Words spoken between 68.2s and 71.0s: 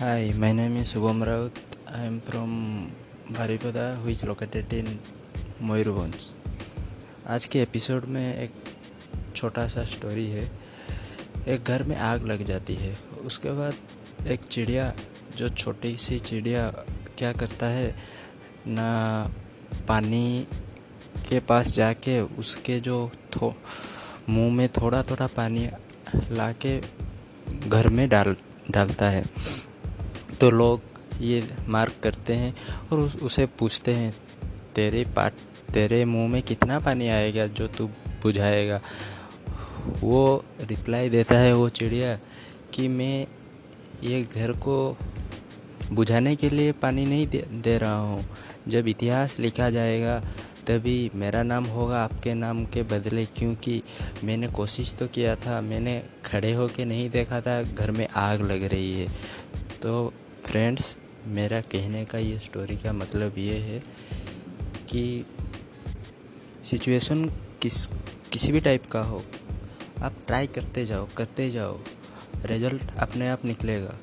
किसी भी टाइप का हो, आप ट्राई करते